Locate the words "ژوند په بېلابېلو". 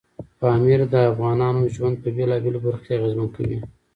1.75-2.63